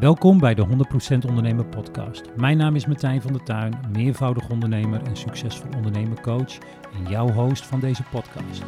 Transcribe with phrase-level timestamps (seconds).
[0.00, 2.36] Welkom bij de 100% Ondernemer Podcast.
[2.36, 6.58] Mijn naam is Martijn van der Tuin, meervoudig ondernemer en succesvol ondernemercoach
[6.92, 8.62] en jouw host van deze podcast.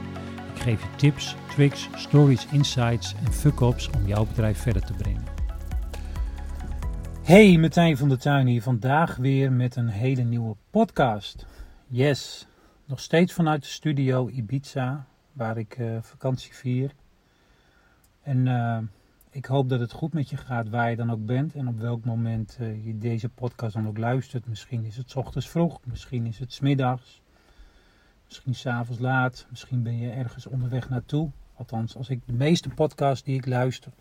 [0.54, 5.24] Ik geef je tips, tricks, stories, insights en fuck-ups om jouw bedrijf verder te brengen.
[7.22, 8.62] Hey, Martijn van der Tuin hier.
[8.62, 11.47] Vandaag weer met een hele nieuwe podcast.
[11.87, 12.47] Yes,
[12.85, 16.95] nog steeds vanuit de studio Ibiza, waar ik uh, vakantie vier.
[18.23, 18.47] En...
[18.47, 18.78] Uh,
[19.30, 21.78] ik hoop dat het goed met je gaat waar je dan ook bent en op
[21.78, 24.46] welk moment uh, je deze podcast dan ook luistert.
[24.46, 27.23] Misschien is het ochtends vroeg, misschien is het middags,
[28.27, 31.30] misschien s'avonds laat, misschien ben je ergens onderweg naartoe.
[31.56, 33.92] Althans, als ik de meeste podcasts die ik luister,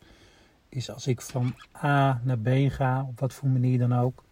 [0.69, 4.23] is als ik van A naar B ga, op wat voor manier dan ook,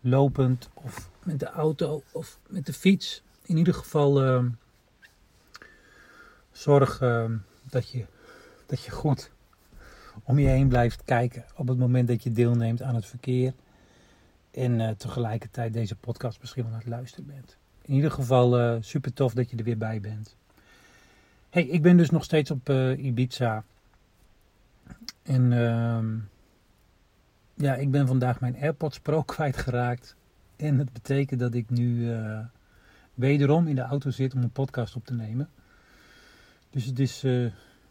[0.00, 3.22] lopend of met de auto of met de fiets.
[3.42, 4.44] In ieder geval uh,
[6.52, 7.30] zorg uh,
[7.62, 8.06] dat, je,
[8.66, 9.30] dat je goed
[10.22, 13.52] om je heen blijft kijken op het moment dat je deelneemt aan het verkeer.
[14.50, 17.56] En uh, tegelijkertijd deze podcast misschien wel aan het luisteren bent.
[17.82, 20.36] In ieder geval uh, super tof dat je er weer bij bent.
[21.50, 23.64] Hey, ik ben dus nog steeds op uh, Ibiza.
[25.22, 26.16] En ehm,
[27.54, 30.16] ja, ik ben vandaag mijn AirPods Pro kwijtgeraakt.
[30.56, 32.14] En het betekent dat ik nu
[33.14, 35.48] wederom in de auto zit om een podcast op te nemen.
[36.70, 37.24] Dus het is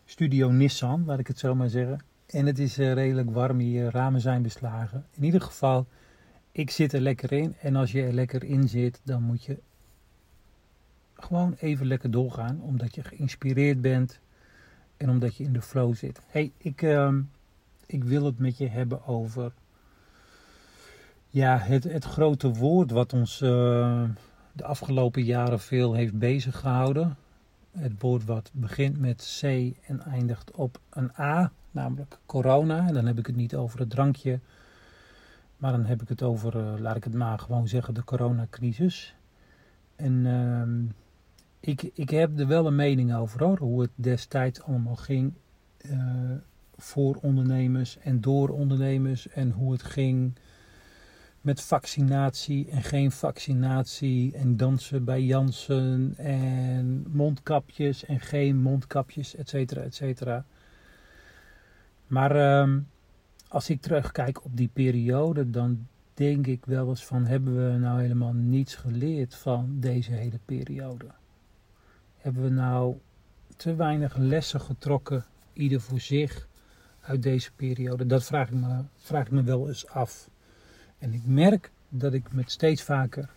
[0.05, 1.99] Studio Nissan, laat ik het zo maar zeggen.
[2.25, 5.05] En het is uh, redelijk warm hier, ramen zijn beslagen.
[5.11, 5.87] In ieder geval,
[6.51, 7.55] ik zit er lekker in.
[7.61, 9.59] En als je er lekker in zit, dan moet je
[11.13, 12.61] gewoon even lekker doorgaan.
[12.61, 14.19] Omdat je geïnspireerd bent
[14.97, 16.21] en omdat je in de flow zit.
[16.27, 17.13] hey, ik, uh,
[17.85, 19.51] ik wil het met je hebben over
[21.29, 24.03] ja, het, het grote woord wat ons uh,
[24.51, 27.17] de afgelopen jaren veel heeft bezig gehouden.
[27.71, 29.43] Het woord wat begint met C
[29.87, 32.87] en eindigt op een A namelijk corona.
[32.87, 34.39] En dan heb ik het niet over het drankje,
[35.57, 39.15] maar dan heb ik het over, uh, laat ik het maar gewoon zeggen, de coronacrisis.
[39.95, 40.89] En uh,
[41.59, 45.33] ik, ik heb er wel een mening over hoor, hoe het destijds allemaal ging
[45.85, 46.31] uh,
[46.77, 50.37] voor ondernemers en door ondernemers en hoe het ging
[51.41, 59.49] met vaccinatie en geen vaccinatie en dansen bij Jansen en mondkapjes en geen mondkapjes, et
[59.49, 60.45] cetera, et cetera.
[62.07, 62.79] Maar ehm,
[63.47, 68.01] als ik terugkijk op die periode, dan denk ik wel eens van hebben we nou
[68.01, 71.05] helemaal niets geleerd van deze hele periode?
[72.17, 72.95] Hebben we nou
[73.55, 76.47] te weinig lessen getrokken, ieder voor zich,
[77.01, 78.05] uit deze periode?
[78.05, 80.29] Dat vraag ik me, vraag ik me wel eens af.
[80.97, 83.29] En ik merk dat ik me steeds vaker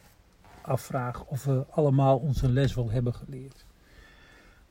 [0.63, 3.65] afvraag of we allemaal onze les wel hebben geleerd.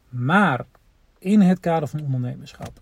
[0.10, 0.66] Maar
[1.20, 2.82] in het kader van ondernemerschap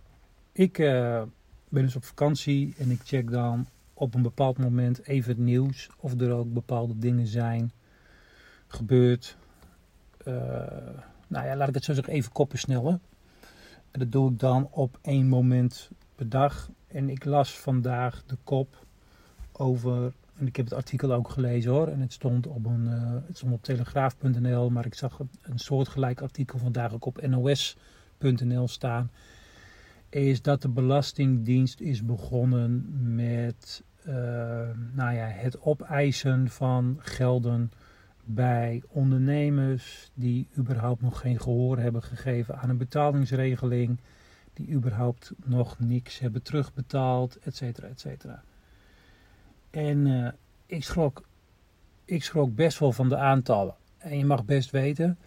[0.56, 1.22] ik uh,
[1.70, 5.90] ben dus op vakantie en ik check dan op een bepaald moment even het nieuws.
[6.00, 7.72] Of er ook bepaalde dingen zijn
[8.68, 9.38] gebeurd.
[10.28, 10.36] Uh,
[11.28, 13.02] nou ja, laat ik het zo zeggen, even koppen snellen.
[13.92, 16.70] En dat doe ik dan op één moment per dag.
[16.88, 18.86] En ik las vandaag de kop
[19.52, 20.14] over.
[20.38, 21.88] En ik heb het artikel ook gelezen hoor.
[21.88, 24.70] En het stond op, een, uh, het stond op telegraaf.nl.
[24.70, 29.12] Maar ik zag een soortgelijk artikel vandaag ook op nos.nl staan
[30.16, 34.14] is dat de Belastingdienst is begonnen met uh,
[34.94, 37.72] nou ja, het opeisen van gelden
[38.24, 44.00] bij ondernemers die überhaupt nog geen gehoor hebben gegeven aan een betalingsregeling,
[44.54, 48.44] die überhaupt nog niks hebben terugbetaald, et cetera, et cetera.
[49.70, 50.28] En uh,
[50.66, 51.28] ik, schrok,
[52.06, 53.76] ik schrok best wel van de aantallen.
[53.98, 55.18] En je mag best weten,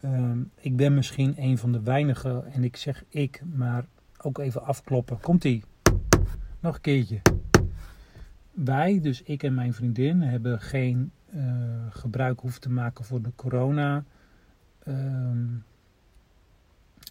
[0.00, 3.84] uh, ik ben misschien een van de weinigen, en ik zeg ik, maar
[4.24, 5.20] ook even afkloppen.
[5.20, 5.64] Komt-ie.
[6.60, 7.20] Nog een keertje.
[8.50, 11.42] Wij, dus ik en mijn vriendin, hebben geen uh,
[11.90, 14.04] gebruik hoeven te maken voor de corona
[14.84, 14.96] uh,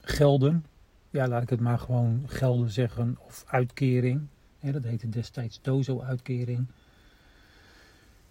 [0.02, 0.66] gelden.
[1.09, 3.18] Ja, laat ik het maar gewoon gelden zeggen.
[3.19, 4.28] Of uitkering.
[4.59, 6.67] Dat heette destijds dozo-uitkering.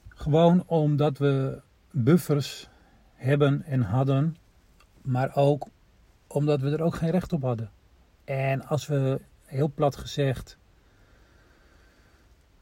[0.08, 1.60] Gewoon omdat we
[1.90, 2.68] buffers
[3.14, 4.36] hebben en hadden.
[5.02, 5.66] Maar ook
[6.26, 7.70] omdat we er ook geen recht op hadden.
[8.32, 10.58] En als we heel plat gezegd,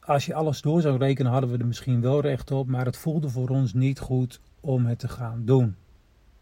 [0.01, 2.97] als je alles door zou rekenen, hadden we er misschien wel recht op, maar het
[2.97, 5.77] voelde voor ons niet goed om het te gaan doen.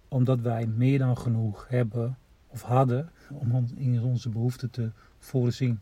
[0.08, 5.80] Omdat wij meer dan genoeg hebben of hadden om in onze behoeften te voorzien.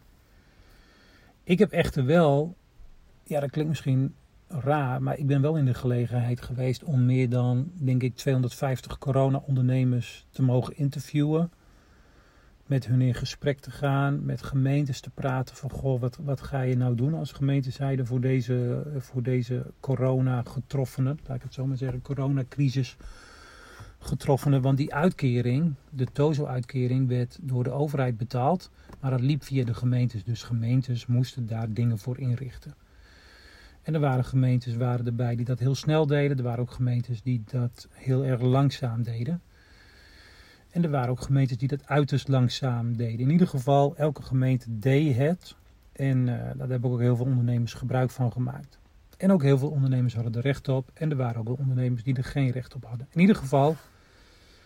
[1.44, 2.56] Ik heb echter wel,
[3.24, 4.14] ja dat klinkt misschien
[4.48, 8.98] raar, maar ik ben wel in de gelegenheid geweest om meer dan, denk ik, 250
[8.98, 11.50] corona-ondernemers te mogen interviewen
[12.66, 16.60] met hun in gesprek te gaan, met gemeentes te praten van goh, wat, wat ga
[16.60, 21.66] je nou doen als gemeentezijde voor deze, voor deze corona getroffenen, laat ik het zo
[21.66, 22.96] maar zeggen, coronacrisis
[23.98, 24.62] getroffenen.
[24.62, 28.70] Want die uitkering, de TOZO-uitkering, werd door de overheid betaald,
[29.00, 30.24] maar dat liep via de gemeentes.
[30.24, 32.74] Dus gemeentes moesten daar dingen voor inrichten.
[33.82, 36.36] En er waren gemeentes waren erbij die dat heel snel deden.
[36.36, 39.40] Er waren ook gemeentes die dat heel erg langzaam deden.
[40.76, 43.18] En er waren ook gemeentes die dat uiterst langzaam deden.
[43.18, 45.54] In ieder geval, elke gemeente deed het.
[45.92, 48.78] En uh, daar hebben ook heel veel ondernemers gebruik van gemaakt.
[49.16, 50.90] En ook heel veel ondernemers hadden er recht op.
[50.94, 53.06] En er waren ook ondernemers die er geen recht op hadden.
[53.10, 53.76] In ieder geval,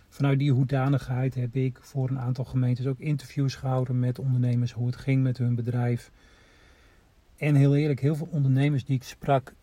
[0.08, 4.72] vanuit die hoedanigheid heb ik voor een aantal gemeentes ook interviews gehouden met ondernemers.
[4.72, 6.10] Hoe het ging met hun bedrijf.
[7.36, 9.54] En heel eerlijk, heel veel ondernemers die ik sprak,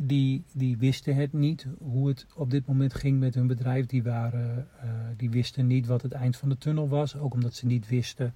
[0.00, 3.86] die, die wisten het niet hoe het op dit moment ging met hun bedrijf.
[3.86, 7.16] Die, waren, uh, die wisten niet wat het eind van de tunnel was.
[7.16, 8.34] Ook omdat ze niet wisten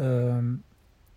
[0.00, 0.62] um,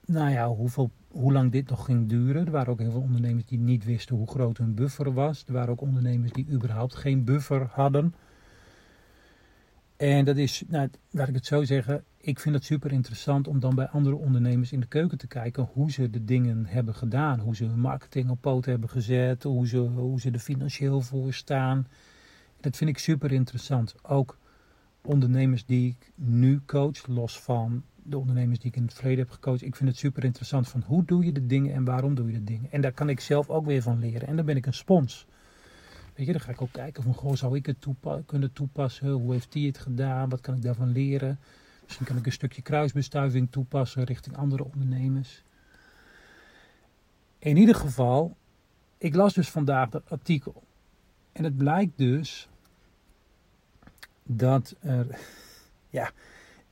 [0.05, 2.45] nou ja, hoeveel, hoe lang dit nog ging duren.
[2.45, 5.43] Er waren ook heel veel ondernemers die niet wisten hoe groot hun buffer was.
[5.47, 8.13] Er waren ook ondernemers die überhaupt geen buffer hadden.
[9.97, 13.59] En dat is, nou, laat ik het zo zeggen, ik vind het super interessant om
[13.59, 17.39] dan bij andere ondernemers in de keuken te kijken hoe ze de dingen hebben gedaan.
[17.39, 21.33] Hoe ze hun marketing op poot hebben gezet, hoe ze, hoe ze er financieel voor
[21.33, 21.87] staan.
[22.59, 23.95] Dat vind ik super interessant.
[24.03, 24.37] Ook
[25.01, 29.33] ondernemers die ik nu coach, los van de ondernemers die ik in het verleden heb
[29.33, 29.61] gecoacht.
[29.61, 32.33] Ik vind het super interessant van hoe doe je de dingen en waarom doe je
[32.33, 32.71] de dingen.
[32.71, 34.27] En daar kan ik zelf ook weer van leren.
[34.27, 35.27] En dan ben ik een spons.
[36.17, 37.85] Weet je, dan ga ik ook kijken van, goh, zou ik het
[38.25, 39.09] kunnen toepassen?
[39.09, 40.29] Hoe heeft die het gedaan?
[40.29, 41.39] Wat kan ik daarvan leren?
[41.83, 45.43] Misschien kan ik een stukje kruisbestuiving toepassen richting andere ondernemers.
[47.39, 48.37] In ieder geval,
[48.97, 50.63] ik las dus vandaag dat artikel.
[51.31, 52.49] En het blijkt dus
[54.23, 55.19] dat er,
[55.89, 56.11] ja,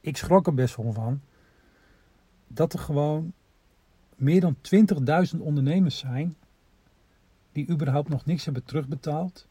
[0.02, 1.22] ik schrok er best wel van,
[2.48, 3.34] dat er gewoon
[4.16, 4.56] meer dan
[5.36, 6.36] 20.000 ondernemers zijn
[7.56, 9.48] die überhaupt nog niks hebben terugbetaald,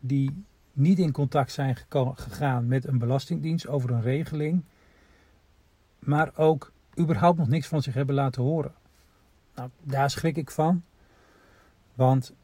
[0.00, 1.76] die niet in contact zijn
[2.14, 4.64] gegaan met een belastingdienst over een regeling,
[5.98, 8.74] maar ook überhaupt nog niks van zich hebben laten horen.
[9.54, 10.82] Nou, daar schrik ik van,
[11.94, 12.34] want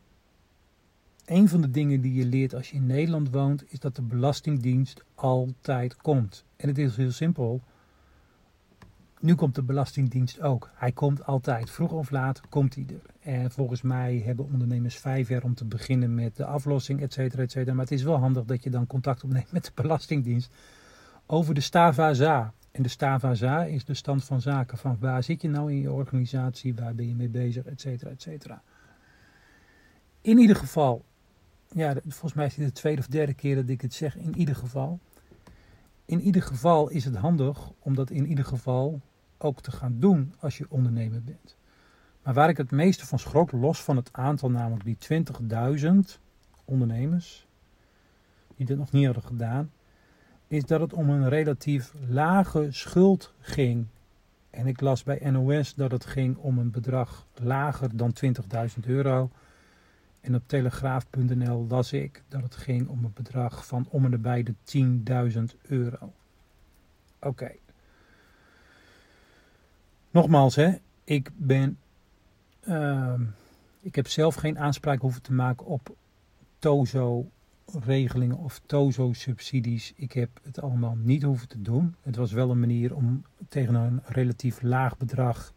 [1.25, 4.03] een van de dingen die je leert als je in Nederland woont, is dat de
[4.03, 6.45] Belastingdienst altijd komt.
[6.57, 7.63] En het is heel simpel.
[9.27, 10.71] Nu komt de Belastingdienst ook.
[10.75, 11.71] Hij komt altijd.
[11.71, 13.31] Vroeg of laat komt hij er.
[13.33, 17.43] En volgens mij hebben ondernemers vijf jaar om te beginnen met de aflossing, et cetera,
[17.43, 17.75] et cetera.
[17.75, 20.53] Maar het is wel handig dat je dan contact opneemt met de Belastingdienst
[21.27, 22.53] over de Stavaza.
[22.71, 24.79] En de Stavaza is de stand van zaken.
[24.79, 26.75] Van waar zit je nou in je organisatie?
[26.75, 27.65] Waar ben je mee bezig?
[27.65, 28.63] Et cetera, et cetera.
[30.21, 31.05] In ieder geval,
[31.73, 34.17] ja, volgens mij is dit de tweede of derde keer dat ik het zeg.
[34.17, 34.99] In ieder geval.
[36.05, 39.01] In ieder geval is het handig om dat in ieder geval
[39.39, 41.57] ook te gaan doen als je ondernemer bent.
[42.23, 45.25] Maar waar ik het meeste van schrok, los van het aantal, namelijk die
[45.81, 46.21] 20.000
[46.65, 47.47] ondernemers
[48.57, 49.71] die dit nog niet hadden gedaan,
[50.47, 53.87] is dat het om een relatief lage schuld ging.
[54.51, 59.31] En ik las bij NOS dat het ging om een bedrag lager dan 20.000 euro.
[60.21, 64.43] En op telegraaf.nl las ik dat het ging om een bedrag van om en nabij
[64.43, 64.55] de
[65.37, 66.13] 10.000 euro.
[67.21, 67.53] Oké.
[70.17, 70.73] Nogmaals, hè,
[71.05, 71.79] ik ben.
[72.69, 73.15] Uh,
[73.81, 75.97] ik heb zelf geen aanspraak hoeven te maken op
[76.59, 79.93] TOZO-regelingen of TOZO-subsidies.
[79.97, 81.95] Ik heb het allemaal niet hoeven te doen.
[82.03, 85.53] Het was wel een manier om tegen een relatief laag bedrag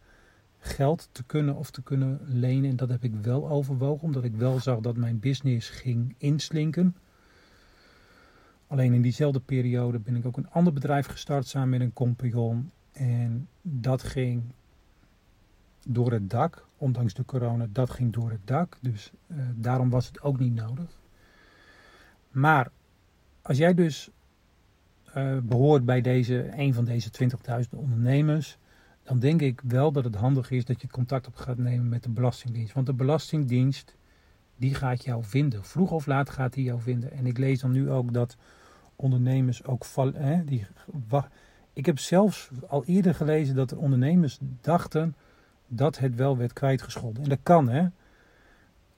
[0.58, 2.70] geld te kunnen of te kunnen lenen.
[2.70, 6.96] En dat heb ik wel overwogen, omdat ik wel zag dat mijn business ging inslinken.
[8.66, 12.70] Alleen in diezelfde periode ben ik ook een ander bedrijf gestart samen met een compagnon.
[12.92, 14.42] En dat ging
[15.86, 18.78] door het dak, ondanks de corona, dat ging door het dak.
[18.80, 20.98] Dus uh, daarom was het ook niet nodig.
[22.30, 22.70] Maar
[23.42, 24.10] als jij dus
[25.16, 27.10] uh, behoort bij deze, een van deze
[27.64, 28.58] 20.000 ondernemers,
[29.02, 32.02] dan denk ik wel dat het handig is dat je contact op gaat nemen met
[32.02, 32.74] de Belastingdienst.
[32.74, 33.96] Want de Belastingdienst,
[34.56, 35.64] die gaat jou vinden.
[35.64, 37.12] Vroeg of laat gaat die jou vinden.
[37.12, 38.36] En ik lees dan nu ook dat
[38.96, 40.46] ondernemers ook vallen.
[40.46, 40.66] Die,
[41.72, 45.14] ik heb zelfs al eerder gelezen dat er ondernemers dachten
[45.66, 47.22] dat het wel werd kwijtgescholden.
[47.22, 47.86] En dat kan, hè.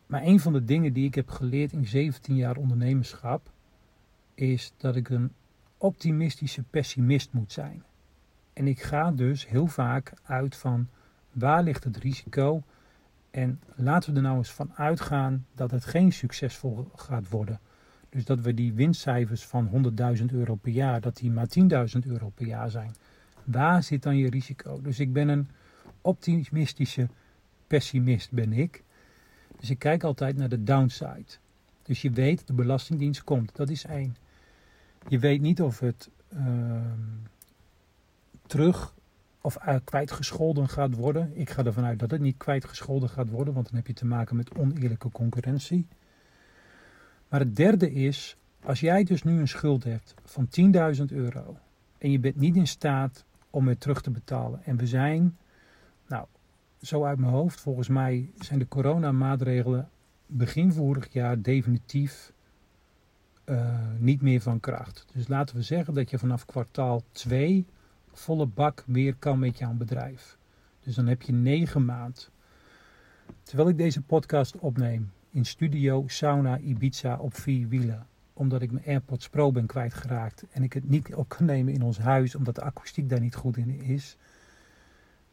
[0.06, 3.50] Maar een van de dingen die ik heb geleerd in 17 jaar ondernemerschap,
[4.34, 5.32] is dat ik een
[5.76, 7.84] optimistische pessimist moet zijn.
[8.52, 10.88] En ik ga dus heel vaak uit van
[11.32, 12.62] waar ligt het risico
[13.30, 17.60] en laten we er nou eens van uitgaan dat het geen succesvol gaat worden.
[18.12, 22.28] Dus dat we die winstcijfers van 100.000 euro per jaar, dat die maar 10.000 euro
[22.28, 22.94] per jaar zijn.
[23.44, 24.80] Waar zit dan je risico?
[24.80, 25.48] Dus ik ben een
[26.00, 27.08] optimistische
[27.66, 28.82] pessimist, ben ik.
[29.60, 31.38] Dus ik kijk altijd naar de downside.
[31.82, 33.56] Dus je weet, de Belastingdienst komt.
[33.56, 34.16] Dat is één.
[35.08, 36.98] Je weet niet of het ehm,
[38.46, 38.94] terug
[39.40, 41.30] of kwijtgescholden gaat worden.
[41.34, 44.06] Ik ga ervan uit dat het niet kwijtgescholden gaat worden, want dan heb je te
[44.06, 45.86] maken met oneerlijke concurrentie.
[47.32, 50.48] Maar het derde is, als jij dus nu een schuld hebt van
[50.96, 51.58] 10.000 euro
[51.98, 54.64] en je bent niet in staat om het terug te betalen.
[54.64, 55.38] En we zijn,
[56.06, 56.26] nou,
[56.82, 59.88] zo uit mijn hoofd, volgens mij zijn de coronamaatregelen
[60.26, 62.32] begin vorig jaar definitief
[63.44, 65.06] uh, niet meer van kracht.
[65.12, 67.66] Dus laten we zeggen dat je vanaf kwartaal 2
[68.12, 70.38] volle bak weer kan met jouw bedrijf.
[70.80, 72.30] Dus dan heb je 9 maand.
[73.42, 78.86] Terwijl ik deze podcast opneem in studio Sauna Ibiza op vier wielen omdat ik mijn
[78.86, 82.54] AirPods Pro ben kwijtgeraakt en ik het niet op kan nemen in ons huis omdat
[82.54, 84.16] de akoestiek daar niet goed in is.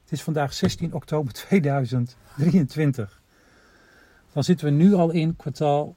[0.02, 3.22] Het is vandaag 16 oktober 2023.
[4.34, 5.96] Dan zitten we nu al in kwartaal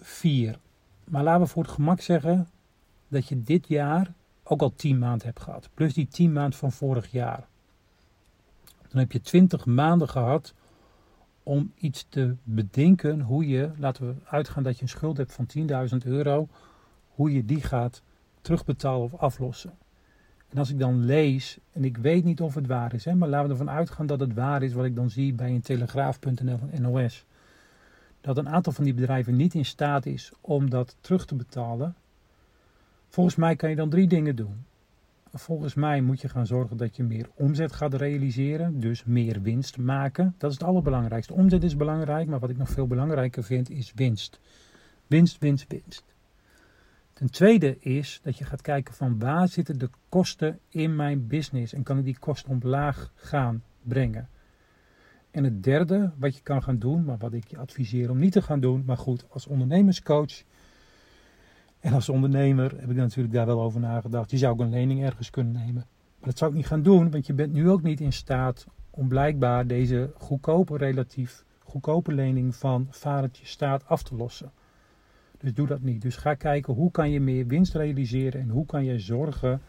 [0.00, 0.58] 4.
[1.04, 2.48] Maar laten we voor het gemak zeggen
[3.08, 5.68] dat je dit jaar ook al 10 maanden hebt gehad.
[5.74, 7.46] Plus die 10 maanden van vorig jaar.
[8.88, 10.54] Dan heb je 20 maanden gehad
[11.42, 15.46] om iets te bedenken hoe je, laten we uitgaan dat je een schuld hebt van
[15.58, 16.48] 10.000 euro,
[17.08, 18.02] hoe je die gaat
[18.40, 19.72] terugbetalen of aflossen.
[20.48, 23.28] En als ik dan lees, en ik weet niet of het waar is, hè, maar
[23.28, 26.58] laten we ervan uitgaan dat het waar is wat ik dan zie bij een telegraaf.nl
[26.58, 27.24] van NOS.
[28.20, 31.94] Dat een aantal van die bedrijven niet in staat is om dat terug te betalen.
[33.08, 34.64] Volgens mij kan je dan drie dingen doen.
[35.34, 39.78] Volgens mij moet je gaan zorgen dat je meer omzet gaat realiseren, dus meer winst
[39.78, 40.34] maken.
[40.38, 41.32] Dat is het allerbelangrijkste.
[41.32, 44.40] Omzet is belangrijk, maar wat ik nog veel belangrijker vind is winst.
[45.06, 46.04] Winst, winst, winst.
[47.12, 51.72] Ten tweede is dat je gaat kijken van waar zitten de kosten in mijn business
[51.72, 54.28] en kan ik die kosten omlaag gaan brengen.
[55.30, 58.32] En het derde wat je kan gaan doen, maar wat ik je adviseer om niet
[58.32, 60.42] te gaan doen, maar goed, als ondernemerscoach
[61.82, 64.30] en als ondernemer heb ik natuurlijk daar wel over nagedacht.
[64.30, 65.86] Je zou ook een lening ergens kunnen nemen.
[66.18, 68.66] Maar dat zou ik niet gaan doen, want je bent nu ook niet in staat
[68.90, 74.52] om blijkbaar deze goedkope, relatief goedkope lening van vadertje staat af te lossen.
[75.38, 76.02] Dus doe dat niet.
[76.02, 79.60] Dus ga kijken hoe kan je meer winst realiseren en hoe kan je zorgen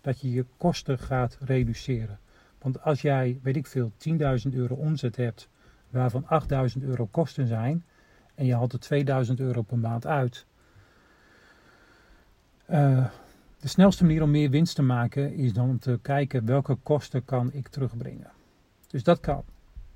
[0.00, 2.18] dat je je kosten gaat reduceren.
[2.58, 4.16] Want als jij, weet ik veel, 10.000
[4.52, 5.48] euro omzet hebt,
[5.90, 6.26] waarvan
[6.76, 7.84] 8.000 euro kosten zijn,
[8.34, 10.46] en je haalt er 2.000 euro per maand uit,
[12.70, 13.06] uh,
[13.58, 17.24] de snelste manier om meer winst te maken is dan om te kijken welke kosten
[17.24, 18.30] kan ik terugbrengen.
[18.86, 19.44] Dus dat kan.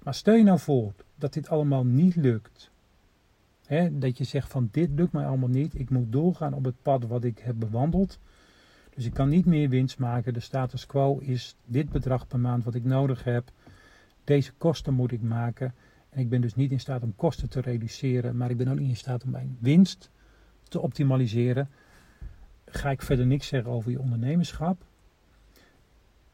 [0.02, 2.70] Maar stel je nou voor dat dit allemaal niet lukt.
[3.90, 5.78] dat je zegt van dit lukt mij allemaal niet.
[5.78, 8.18] Ik moet doorgaan op het pad wat ik heb bewandeld.
[8.94, 10.34] Dus ik kan niet meer winst maken.
[10.34, 13.50] De status quo is dit bedrag per maand wat ik nodig heb.
[14.24, 15.74] Deze kosten moet ik maken.
[16.10, 18.36] En ik ben dus niet in staat om kosten te reduceren.
[18.36, 20.10] Maar ik ben ook niet in staat om mijn winst
[20.68, 21.68] te optimaliseren
[22.66, 24.84] ga ik verder niks zeggen over je ondernemerschap.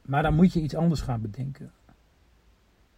[0.03, 1.73] Maar dan moet je iets anders gaan bedenken.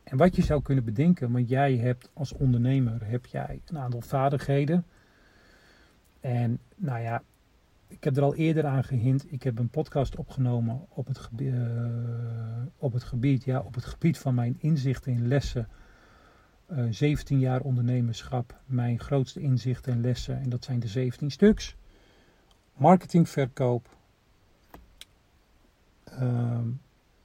[0.04, 4.00] En wat je zou kunnen bedenken, want jij hebt als ondernemer heb jij een aantal
[4.00, 4.84] vaardigheden.
[6.20, 7.22] En nou ja,
[7.88, 9.32] ik heb er al eerder aan gehint.
[9.32, 11.86] Ik heb een podcast opgenomen op het, gebied, uh,
[12.76, 15.68] op het gebied, ja, op het gebied van mijn inzichten in lessen.
[16.70, 20.40] Uh, eh, 17 jaar ondernemerschap, mijn grootste inzichten en lessen.
[20.40, 21.76] En dat zijn de 17 stuks
[22.74, 23.88] marketing, verkoop,
[26.20, 26.58] uh,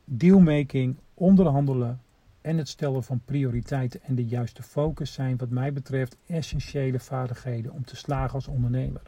[0.05, 2.01] dealmaking, onderhandelen
[2.41, 7.71] en het stellen van prioriteiten en de juiste focus zijn wat mij betreft essentiële vaardigheden
[7.71, 9.01] om te slagen als ondernemer.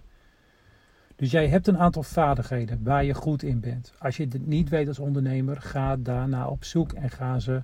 [1.15, 3.93] Dus jij hebt een aantal vaardigheden waar je goed in bent.
[3.99, 7.63] Als je het niet weet als ondernemer, ga daarna op zoek en ga ze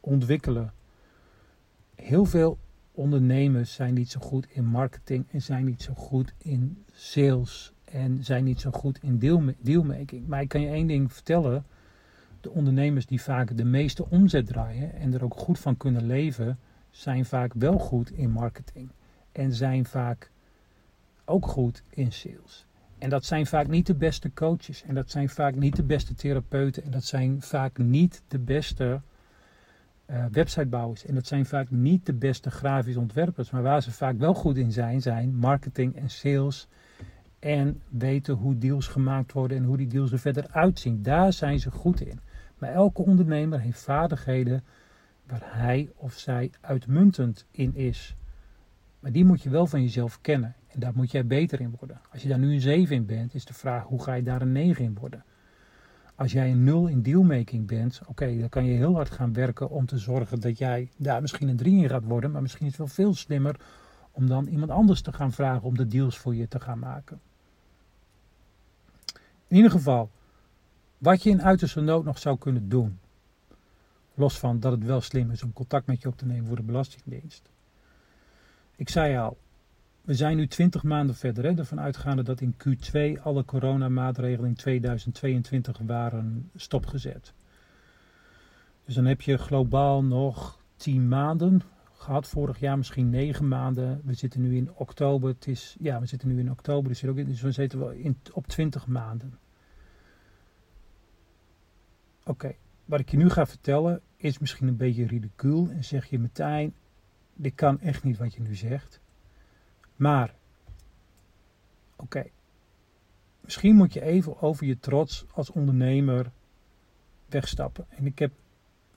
[0.00, 0.72] ontwikkelen.
[1.94, 2.58] Heel veel
[2.92, 8.24] ondernemers zijn niet zo goed in marketing en zijn niet zo goed in sales en
[8.24, 10.26] zijn niet zo goed in deal, dealmaking.
[10.26, 11.64] Maar ik kan je één ding vertellen.
[12.40, 16.58] De ondernemers die vaak de meeste omzet draaien en er ook goed van kunnen leven,
[16.90, 18.88] zijn vaak wel goed in marketing.
[19.32, 20.30] En zijn vaak
[21.24, 22.66] ook goed in sales.
[22.98, 24.82] En dat zijn vaak niet de beste coaches.
[24.82, 26.82] En dat zijn vaak niet de beste therapeuten.
[26.82, 29.00] En dat zijn vaak niet de beste
[30.10, 31.04] uh, websitebouwers.
[31.04, 33.50] En dat zijn vaak niet de beste grafisch ontwerpers.
[33.50, 36.68] Maar waar ze vaak wel goed in zijn, zijn marketing en sales
[37.38, 41.02] en weten hoe deals gemaakt worden en hoe die deals er verder uitzien.
[41.02, 42.20] Daar zijn ze goed in.
[42.58, 44.64] Maar elke ondernemer heeft vaardigheden
[45.26, 48.16] waar hij of zij uitmuntend in is.
[49.00, 50.54] Maar die moet je wel van jezelf kennen.
[50.68, 52.00] En daar moet jij beter in worden.
[52.12, 54.42] Als je daar nu een 7 in bent, is de vraag hoe ga je daar
[54.42, 55.24] een 9 in worden.
[56.14, 59.70] Als jij een nul in dealmaking bent, oké, dan kan je heel hard gaan werken
[59.70, 62.30] om te zorgen dat jij daar misschien een 3 in gaat worden.
[62.30, 63.60] Maar misschien is het wel veel slimmer
[64.10, 67.20] om dan iemand anders te gaan vragen om de deals voor je te gaan maken.
[69.48, 70.10] In ieder geval,
[70.98, 72.98] wat je in uiterste nood nog zou kunnen doen.
[74.14, 76.56] Los van dat het wel slim is om contact met je op te nemen voor
[76.56, 77.50] de Belastingdienst.
[78.76, 79.38] Ik zei al,
[80.02, 84.54] we zijn nu 20 maanden verder, hè, ervan uitgaande dat in Q2 alle coronamaatregelen in
[84.54, 87.32] 2022 waren stopgezet.
[88.84, 91.62] Dus dan heb je globaal nog 10 maanden
[91.98, 94.00] gehad, vorig jaar misschien 9 maanden.
[94.04, 97.16] We zitten nu in oktober, het is, ja, we zitten nu in oktober, dus, ook,
[97.16, 99.38] dus we zitten wel in, op 20 maanden.
[102.24, 106.18] Oké, wat ik je nu ga vertellen is misschien een beetje ridicuul en zeg je
[106.18, 106.74] meteen,
[107.34, 109.00] dit kan echt niet wat je nu zegt.
[109.96, 110.34] Maar,
[111.96, 112.24] oké,
[113.40, 116.32] misschien moet je even over je trots als ondernemer
[117.28, 117.86] wegstappen.
[117.88, 118.32] En ik heb,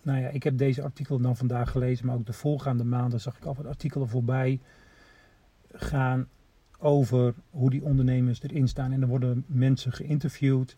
[0.01, 3.37] nou ja, ik heb deze artikelen dan vandaag gelezen, maar ook de voorgaande maanden zag
[3.37, 4.59] ik al wat artikelen voorbij
[5.71, 6.27] gaan
[6.77, 8.91] over hoe die ondernemers erin staan.
[8.91, 10.77] En dan worden mensen geïnterviewd.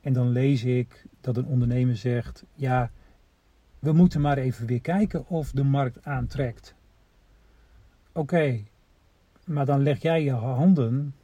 [0.00, 2.90] En dan lees ik dat een ondernemer zegt: Ja,
[3.78, 6.74] we moeten maar even weer kijken of de markt aantrekt.
[8.12, 8.64] Oké,
[9.44, 11.14] maar dan leg jij je handen,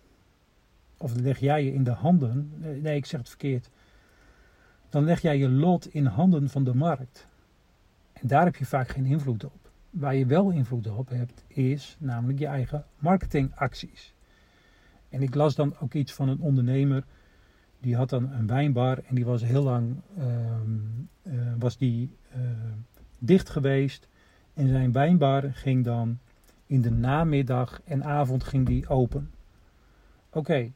[0.97, 3.71] of leg jij je in de handen, nee, ik zeg het verkeerd.
[4.89, 7.27] Dan leg jij je lot in handen van de markt.
[8.13, 9.71] En daar heb je vaak geen invloed op.
[9.91, 14.15] Waar je wel invloed op hebt, is namelijk je eigen marketingacties.
[15.09, 17.05] En ik las dan ook iets van een ondernemer,
[17.81, 20.71] die had dan een wijnbar en die was heel lang ehm,
[21.23, 22.41] eh, was die, uh,
[23.19, 24.09] dicht geweest.
[24.55, 26.19] En zijn wijnbar ging dan
[26.67, 29.31] in de namiddag en avond ging die open.
[30.31, 30.73] Oké,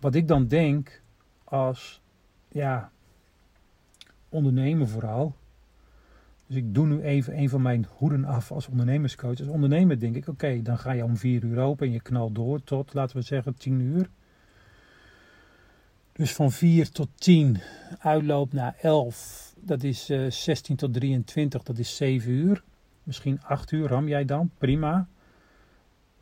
[0.00, 1.02] wat ik dan denk
[1.44, 2.02] als
[2.48, 2.90] ja,
[4.34, 5.34] ondernemer vooral.
[6.46, 9.38] Dus ik doe nu even een van mijn hoeden af als ondernemerscoach.
[9.38, 12.34] Als ondernemer denk ik, oké, dan ga je om vier uur open en je knalt
[12.34, 14.10] door tot, laten we zeggen, tien uur.
[16.12, 17.60] Dus van 4 tot 10
[17.98, 22.62] uitloop naar 11, dat is uh, eh, 16 tot 23, dat is 7 uur.
[23.02, 25.08] Misschien 8 uur ram jij dan, prima.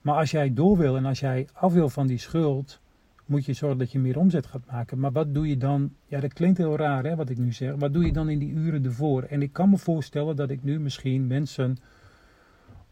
[0.00, 2.80] Maar als jij door wil en als jij af wil van die schuld,
[3.26, 4.98] moet je zorgen dat je meer omzet gaat maken.
[4.98, 5.94] Maar wat doe je dan?
[6.06, 7.74] Ja, dat klinkt heel raar hè, wat ik nu zeg.
[7.74, 9.22] Wat doe je dan in die uren ervoor?
[9.22, 11.76] En ik kan me voorstellen dat ik nu misschien mensen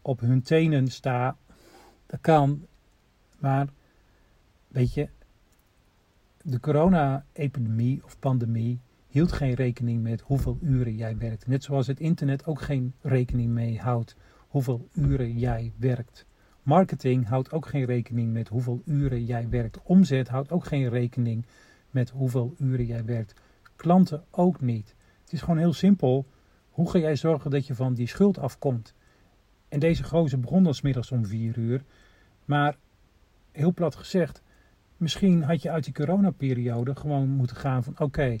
[0.01, 1.37] op hun tenen sta.
[2.05, 2.65] Dat kan.
[3.39, 3.67] Maar
[4.67, 5.09] weet je,
[6.41, 11.47] de corona-epidemie of pandemie hield geen rekening met hoeveel uren jij werkt.
[11.47, 14.15] Net zoals het internet ook geen rekening mee houdt
[14.47, 16.25] hoeveel uren jij werkt.
[16.63, 19.81] Marketing houdt ook geen rekening met hoeveel uren jij werkt.
[19.83, 21.45] Omzet houdt ook geen rekening
[21.89, 23.33] met hoeveel uren jij werkt.
[23.75, 24.95] Klanten ook niet.
[25.21, 26.25] Het is gewoon heel simpel.
[26.69, 28.93] Hoe ga jij zorgen dat je van die schuld afkomt?
[29.69, 31.83] En deze gozer begon dan middags om vier uur.
[32.45, 32.75] Maar
[33.51, 34.41] heel plat gezegd,
[34.97, 38.35] misschien had je uit die coronaperiode gewoon moeten gaan van oké,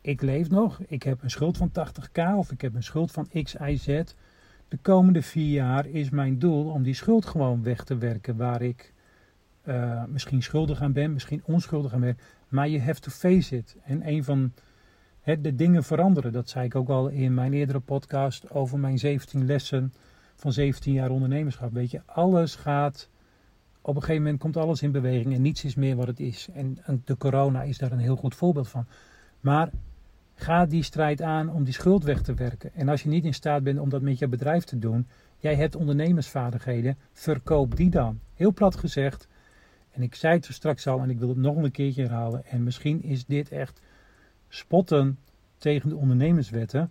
[0.00, 3.28] ik leef nog, ik heb een schuld van 80k of ik heb een schuld van
[3.42, 4.02] x, y, z
[4.68, 8.36] de komende vier jaar is mijn doel om die schuld gewoon weg te werken.
[8.36, 8.92] Waar ik
[9.64, 12.18] uh, misschien schuldig aan ben, misschien onschuldig aan ben.
[12.48, 13.76] Maar je have to face it.
[13.84, 14.52] En een van
[15.22, 16.32] de dingen veranderen.
[16.32, 19.92] Dat zei ik ook al in mijn eerdere podcast over mijn 17 lessen
[20.34, 21.72] van 17 jaar ondernemerschap.
[21.72, 23.08] Weet je, alles gaat.
[23.80, 26.48] Op een gegeven moment komt alles in beweging en niets is meer wat het is.
[26.52, 28.86] En de corona is daar een heel goed voorbeeld van.
[29.40, 29.70] Maar
[30.40, 32.74] Ga die strijd aan om die schuld weg te werken.
[32.74, 35.06] En als je niet in staat bent om dat met je bedrijf te doen,
[35.38, 38.20] jij hebt ondernemersvaardigheden, verkoop die dan.
[38.34, 39.28] Heel plat gezegd,
[39.90, 42.46] en ik zei het er straks al en ik wil het nog een keertje herhalen.
[42.46, 43.80] En misschien is dit echt
[44.48, 45.18] spotten
[45.56, 46.90] tegen de ondernemerswetten.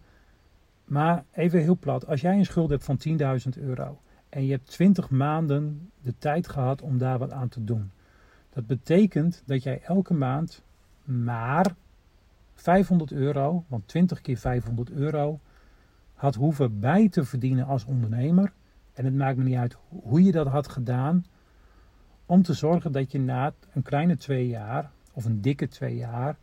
[0.86, 4.70] Maar even heel plat, als jij een schuld hebt van 10.000 euro en je hebt
[4.70, 7.92] 20 maanden de tijd gehad om daar wat aan te doen.
[8.50, 10.62] Dat betekent dat jij elke maand
[11.04, 11.76] maar
[12.62, 15.40] 500 euro, want 20 keer 500 euro,
[16.14, 18.54] had hoeven bij te verdienen als ondernemer.
[18.94, 21.26] En het maakt me niet uit hoe je dat had gedaan,
[22.26, 26.38] om te zorgen dat je na een kleine twee jaar, of een dikke twee jaar,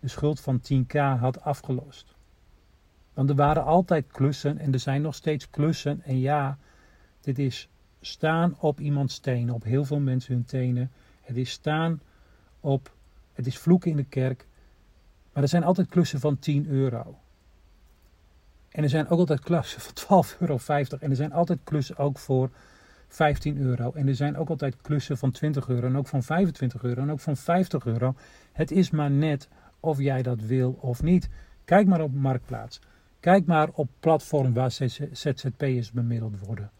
[0.00, 2.14] de schuld van 10k had afgelost.
[3.14, 6.02] Want er waren altijd klussen en er zijn nog steeds klussen.
[6.02, 6.58] En ja,
[7.20, 7.68] dit is
[8.00, 10.90] staan op iemands tenen, op heel veel mensen hun tenen.
[11.20, 12.00] Het is staan
[12.60, 12.94] op,
[13.32, 14.46] het is vloeken in de kerk.
[15.32, 17.18] Maar er zijn altijd klussen van 10 euro.
[18.68, 20.58] En er zijn ook altijd klussen van 12,50 euro.
[21.00, 22.50] En er zijn altijd klussen ook voor
[23.08, 23.92] 15 euro.
[23.92, 25.86] En er zijn ook altijd klussen van 20 euro.
[25.86, 27.02] En ook van 25 euro.
[27.02, 28.14] En ook van 50 euro.
[28.52, 29.48] Het is maar net
[29.80, 31.28] of jij dat wil of niet.
[31.64, 32.80] Kijk maar op Marktplaats.
[33.20, 36.70] Kijk maar op platform waar ZZP'ers bemiddeld worden.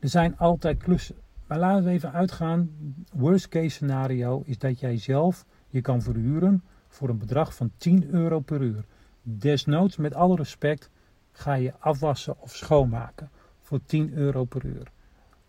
[0.00, 1.16] Er zijn altijd klussen.
[1.46, 2.70] Maar laten we even uitgaan.
[3.12, 6.62] Worst case scenario is dat jij zelf je kan verhuren
[6.96, 8.84] voor een bedrag van 10 euro per uur.
[9.22, 10.90] Desnoods, met alle respect,
[11.32, 13.30] ga je afwassen of schoonmaken
[13.60, 14.90] voor 10 euro per uur.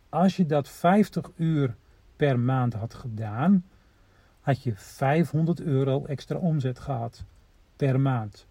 [0.10, 1.76] Als je dat 50 uur
[2.16, 3.66] per maand had gedaan,
[4.42, 7.24] had je 500 euro extra omzet gehad
[7.76, 8.48] per maand.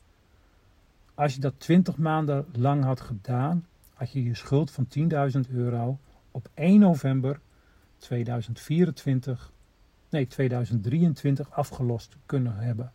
[1.14, 4.87] Als je dat 20 maanden lang had gedaan, had je je schuld van
[5.46, 5.98] 10.000 euro
[6.30, 7.40] op 1 november
[7.98, 9.52] 2024,
[10.11, 12.92] nee 2023 afgelost kunnen hebben.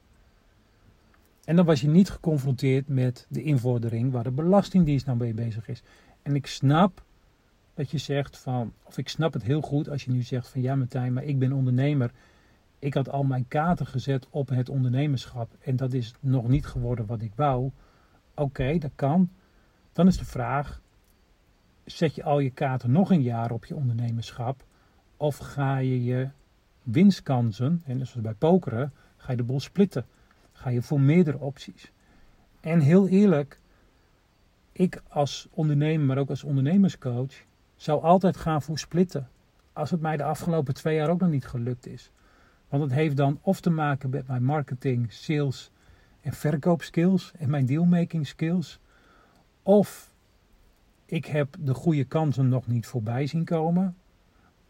[1.46, 5.68] En dan was je niet geconfronteerd met de invordering waar de Belastingdienst nou mee bezig
[5.68, 5.84] is.
[6.22, 7.04] En ik snap
[7.74, 10.62] dat je zegt van, of ik snap het heel goed als je nu zegt van
[10.62, 12.12] ja Martijn, maar ik ben ondernemer.
[12.80, 17.06] Ik had al mijn kaarten gezet op het ondernemerschap en dat is nog niet geworden
[17.06, 17.72] wat ik wou.
[18.36, 19.30] Oké, dat kan.
[19.94, 20.82] Dan is de vraag,
[21.86, 24.64] zet je al je kaarten nog een jaar op je ondernemerschap?
[25.18, 26.30] Of ga je je
[26.84, 30.06] winstkansen, en zoals bij pokeren, ga je de bol splitten?
[30.52, 31.92] Ga je voor meerdere opties?
[32.60, 33.60] En heel eerlijk,
[34.72, 37.34] ik als ondernemer, maar ook als ondernemerscoach,
[37.76, 39.30] zou altijd gaan voor splitten.
[39.74, 42.12] Als het mij de afgelopen twee jaar ook nog niet gelukt is.
[42.70, 45.72] Want het heeft dan of te maken met mijn marketing, sales
[46.22, 48.80] en verkoopskills en mijn dealmaking skills.
[49.64, 50.14] Of
[51.06, 53.96] ik heb de goede kansen nog niet voorbij zien komen.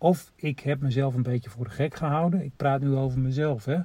[0.02, 2.44] Of ik heb mezelf een beetje voor de gek gehouden.
[2.44, 3.80] Ik praat nu over mezelf, hè.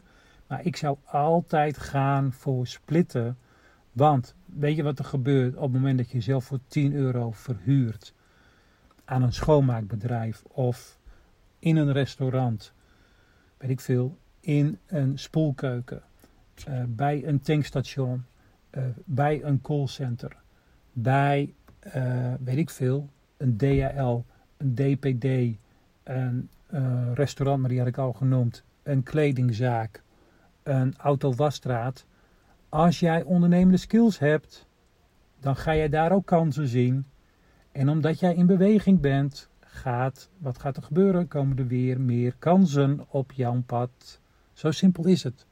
[0.46, 3.38] Maar ik zou altijd gaan voor splitten.
[3.92, 7.30] Want weet je wat er gebeurt op het moment dat je jezelf voor 10 euro
[7.30, 8.14] verhuurt
[9.04, 10.98] aan een schoonmaakbedrijf of
[11.58, 12.72] in een restaurant,
[13.56, 16.02] weet ik veel, in een spoelkeuken,
[16.68, 18.24] uh, bij een tankstation,
[18.70, 20.36] uh, bij een callcenter,
[20.92, 21.54] bij,
[21.96, 24.20] uh, weet ik veel, een DHL,
[24.56, 25.58] een DPD,
[26.06, 30.02] een restaurant, maar die had ik al genoemd, een kledingzaak,
[30.62, 32.06] een autowasstraat.
[32.68, 34.66] Als jij ondernemende skills hebt,
[35.40, 37.06] dan ga je daar ook kansen zien.
[37.72, 41.28] En omdat jij in beweging bent, gaat, wat gaat er gebeuren?
[41.28, 44.20] Komen er weer meer kansen op jouw pad.
[44.52, 45.46] Zo simpel is het.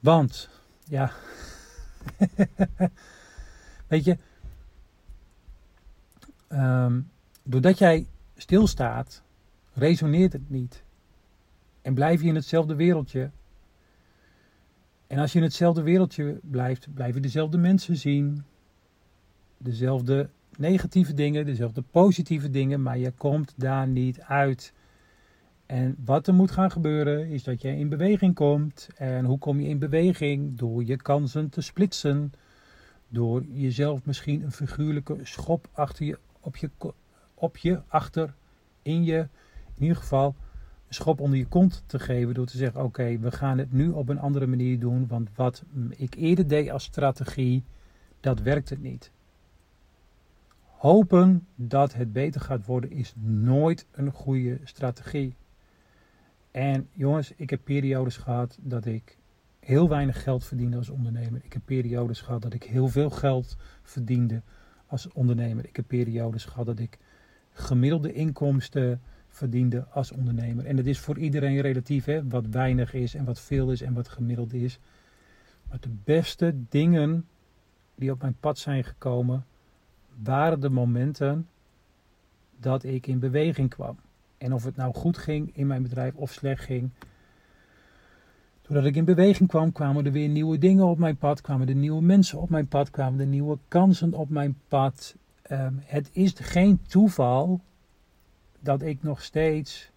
[0.00, 0.48] Want,
[0.84, 1.12] ja,
[3.88, 4.16] weet je,
[6.48, 7.10] um,
[7.42, 8.06] doordat jij
[8.40, 9.22] stilstaat,
[9.72, 10.82] resoneert het niet.
[11.82, 13.30] En blijf je in hetzelfde wereldje.
[15.06, 18.44] En als je in hetzelfde wereldje blijft, blijf je dezelfde mensen zien.
[19.58, 24.72] Dezelfde negatieve dingen, dezelfde positieve dingen, maar je komt daar niet uit.
[25.66, 28.88] En wat er moet gaan gebeuren is dat je in beweging komt.
[28.96, 30.58] En hoe kom je in beweging?
[30.58, 32.32] Door je kansen te splitsen.
[33.08, 36.70] Door jezelf misschien een figuurlijke schop achter je, op, je,
[37.40, 38.34] op je, achter,
[38.82, 39.28] in je,
[39.74, 40.34] in ieder geval
[40.88, 42.34] een schop onder je kont te geven.
[42.34, 45.06] Door te zeggen: Oké, we gaan het nu op een andere manier doen.
[45.06, 47.64] Want wat ik eerder deed als strategie,
[48.20, 49.10] dat werkt het niet.
[50.60, 55.34] Hopen dat het beter gaat worden is nooit een goede strategie.
[56.50, 59.18] En jongens, ik heb periodes gehad dat ik
[59.60, 61.40] heel weinig geld verdiende als ondernemer.
[61.44, 64.42] Ik heb periodes gehad dat ik heel veel geld verdiende
[64.86, 65.66] als ondernemer.
[65.66, 66.98] Ik heb periodes gehad dat ik
[67.60, 70.66] gemiddelde inkomsten verdiende als ondernemer.
[70.66, 72.28] En dat is voor iedereen relatief, hè?
[72.28, 74.78] wat weinig is en wat veel is en wat gemiddeld is.
[75.68, 77.26] Maar de beste dingen
[77.94, 79.46] die op mijn pad zijn gekomen,
[80.22, 81.48] waren de momenten
[82.58, 83.98] dat ik in beweging kwam.
[84.38, 86.90] En of het nou goed ging in mijn bedrijf of slecht ging.
[88.62, 91.40] Doordat ik in beweging kwam, kwamen er weer nieuwe dingen op mijn pad.
[91.40, 92.90] Kwamen er nieuwe mensen op mijn pad.
[92.90, 95.16] Kwamen er nieuwe kansen op mijn pad.
[95.52, 97.60] Um, het is geen toeval
[98.60, 99.90] dat ik nog steeds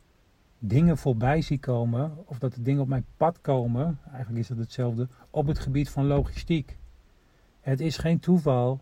[0.60, 2.18] dingen voorbij zie komen.
[2.26, 4.00] Of dat er dingen op mijn pad komen.
[4.08, 5.08] Eigenlijk is dat hetzelfde.
[5.30, 6.78] Op het gebied van logistiek.
[7.62, 8.80] Het is geen toeval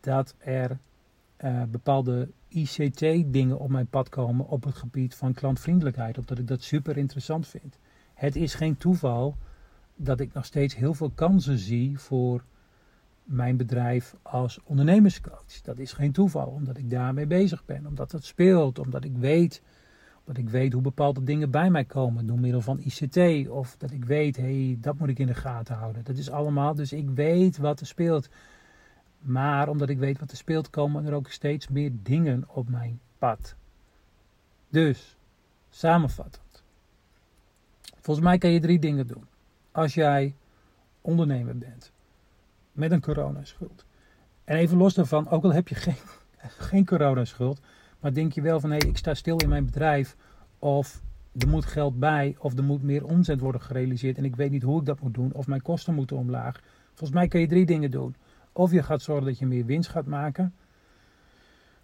[0.00, 0.78] dat er
[1.44, 6.62] uh, bepaalde ICT-dingen op mijn pad komen op het gebied van klantvriendelijkheid, omdat ik dat
[6.62, 7.78] super interessant vind.
[8.14, 9.36] Het is geen toeval
[9.96, 12.44] dat ik nog steeds heel veel kansen zie voor
[13.26, 15.60] mijn bedrijf als ondernemerscoach.
[15.62, 19.62] Dat is geen toeval, omdat ik daarmee bezig ben, omdat het speelt, omdat ik weet,
[20.18, 23.90] omdat ik weet hoe bepaalde dingen bij mij komen door middel van ICT, of dat
[23.90, 26.04] ik weet, hé, hey, dat moet ik in de gaten houden.
[26.04, 28.28] Dat is allemaal, dus ik weet wat er speelt.
[29.18, 33.00] Maar omdat ik weet wat er speelt, komen er ook steeds meer dingen op mijn
[33.18, 33.54] pad.
[34.68, 35.16] Dus,
[35.70, 36.64] samenvattend.
[38.00, 39.24] Volgens mij kan je drie dingen doen.
[39.72, 40.34] Als jij
[41.00, 41.94] ondernemer bent
[42.76, 43.84] met een coronaschuld.
[44.44, 45.96] En even los daarvan, ook al heb je geen,
[46.70, 47.60] geen coronaschuld,
[48.00, 50.16] maar denk je wel van hé, hey, ik sta stil in mijn bedrijf
[50.58, 51.02] of
[51.38, 54.62] er moet geld bij of er moet meer omzet worden gerealiseerd en ik weet niet
[54.62, 56.60] hoe ik dat moet doen of mijn kosten moeten omlaag.
[56.86, 58.16] Volgens mij kan je drie dingen doen.
[58.52, 60.54] Of je gaat zorgen dat je meer winst gaat maken.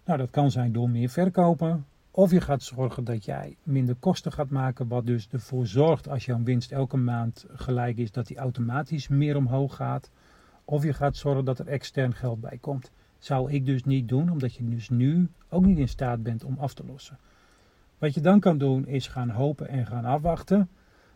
[0.05, 1.85] Nou, dat kan zijn door meer verkopen.
[2.11, 6.25] Of je gaat zorgen dat jij minder kosten gaat maken, wat dus ervoor zorgt als
[6.25, 10.09] jouw winst elke maand gelijk is, dat die automatisch meer omhoog gaat.
[10.73, 12.91] Of je gaat zorgen dat er extern geld bij komt.
[13.19, 16.57] Zou ik dus niet doen, omdat je dus nu ook niet in staat bent om
[16.59, 17.17] af te lossen.
[17.97, 20.69] Wat je dan kan doen is gaan hopen en gaan afwachten.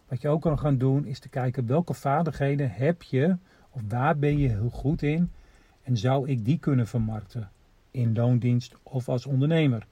[0.08, 3.38] Wat je ook kan gaan doen is te kijken welke vaardigheden heb je
[3.70, 5.32] of waar ben je heel goed in
[5.84, 7.50] en zou ik die kunnen vermarkten
[7.92, 9.88] in loondienst of als ondernemer.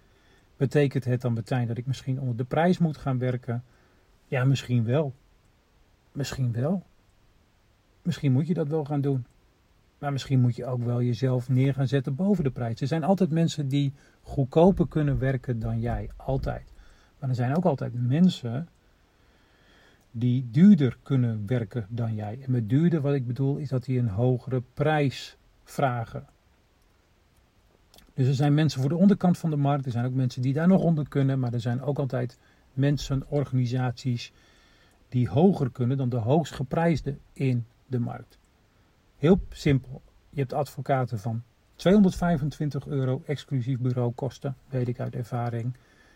[0.58, 3.63] Betekent het dan meteen dat ik misschien onder de prijs moet gaan werken?
[4.25, 5.13] Ja, misschien wel.
[6.12, 6.84] Misschien wel.
[8.01, 9.25] Misschien moet je dat wel gaan doen.
[9.97, 12.81] Maar misschien moet je ook wel jezelf neer gaan zetten boven de prijs.
[12.81, 16.10] Er zijn altijd mensen die goedkoper kunnen werken dan jij.
[16.15, 16.73] Altijd.
[17.19, 18.67] Maar er zijn ook altijd mensen
[20.12, 22.39] die duurder kunnen werken dan jij.
[22.41, 26.25] En met duurder wat ik bedoel is dat die een hogere prijs vragen.
[28.13, 29.86] Dus er zijn mensen voor de onderkant van de markt.
[29.86, 31.39] Er zijn ook mensen die daar nog onder kunnen.
[31.39, 32.39] Maar er zijn ook altijd
[32.73, 34.31] mensen, organisaties
[35.10, 38.38] die hoger kunnen dan de hoogst geprijsde in de markt.
[39.25, 40.01] Heel simpel.
[40.29, 41.43] Je hebt advocaten van
[41.75, 45.73] 225 euro exclusief bureaukosten, weet ik uit ervaring.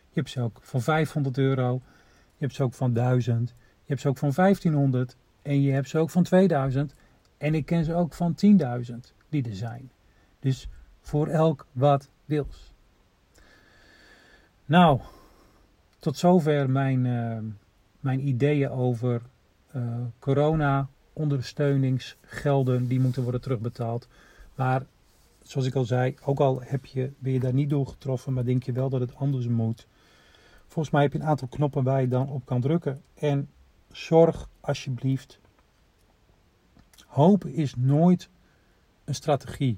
[0.09, 1.81] Je hebt ze ook van 500 euro.
[2.13, 3.49] Je hebt ze ook van 1000.
[3.49, 5.15] Je hebt ze ook van 1500.
[5.41, 6.95] En je hebt ze ook van 2000.
[7.37, 8.35] En ik ken ze ook van
[8.91, 8.95] 10.000
[9.29, 9.91] die er zijn.
[10.39, 10.67] Dus
[11.01, 12.73] voor elk wat wils.
[14.65, 14.99] Nou,
[15.99, 17.37] tot zover mijn, uh,
[17.99, 19.21] mijn ideeën over
[19.75, 19.83] uh,
[20.19, 20.87] corona,
[21.19, 24.07] ondersteuningsgelden die moeten worden terugbetaald.
[24.55, 24.85] Maar
[25.41, 28.45] zoals ik al zei, ook al heb je, ben je daar niet door getroffen, maar
[28.45, 29.87] denk je wel dat het anders moet.
[30.67, 33.01] Volgens mij heb je een aantal knoppen waar je dan op kan drukken.
[33.15, 33.49] En
[33.91, 35.39] zorg alsjeblieft.
[37.05, 38.29] Hopen is nooit
[39.03, 39.77] een strategie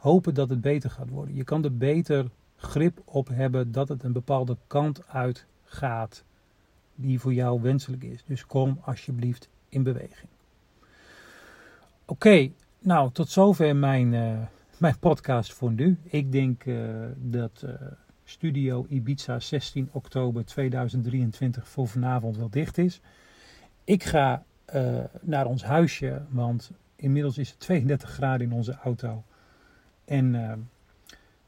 [0.00, 1.34] hopen dat het beter gaat worden.
[1.34, 6.24] Je kan er beter grip op hebben dat het een bepaalde kant uit gaat
[6.94, 8.24] die voor jou wenselijk is.
[8.24, 10.28] Dus kom alsjeblieft in beweging.
[12.04, 14.38] Oké, nou tot zover mijn, uh,
[14.78, 15.98] mijn podcast voor nu.
[16.02, 17.70] Ik denk uh, dat uh,
[18.24, 23.00] Studio Ibiza 16 oktober 2023 voor vanavond wel dicht is.
[23.84, 24.44] Ik ga
[25.20, 29.24] naar ons huisje, want inmiddels is het 32 graden in onze auto.
[30.04, 30.34] En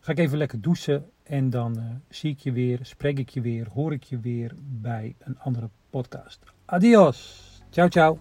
[0.01, 3.69] ga ik even lekker douchen en dan zie ik je weer, spreek ik je weer,
[3.69, 6.41] hoor ik je weer bij een andere podcast.
[6.65, 7.52] Adios.
[7.73, 8.19] Ciao, ciao.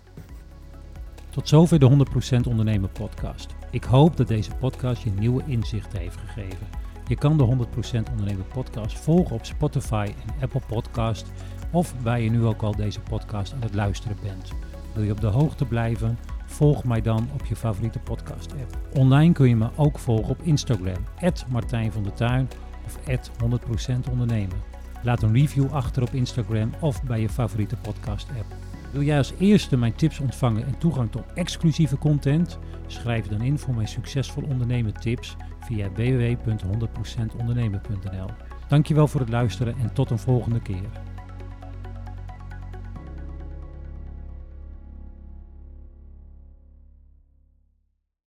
[1.30, 2.06] Tot zover de
[2.46, 3.56] 100% Ondernemer podcast.
[3.72, 6.68] Ik hoop dat deze podcast je nieuwe inzichten heeft gegeven.
[7.08, 11.32] Je kan de 100% Ondernemer podcast volgen op Spotify en Apple Podcast
[11.72, 14.52] of waar je nu ook al deze podcast aan het luisteren bent.
[14.94, 16.18] Wil je op de hoogte blijven?
[16.46, 18.98] Volg mij dan op je favoriete podcast app.
[18.98, 21.06] Online kun je me ook volgen op Instagram,
[21.50, 22.50] Martijn van der Tuin
[22.86, 24.58] of 100% ondernemen.
[25.04, 28.71] Laat een review achter op Instagram of bij je favoriete podcast app.
[28.92, 32.60] Wil jij als eerste mijn tips ontvangen en toegang tot exclusieve content?
[32.88, 38.30] Schrijf dan in voor mijn succesvol ondernemen tips via www.100%ondernemen.nl.
[38.68, 41.11] Dankjewel voor het luisteren en tot een volgende keer.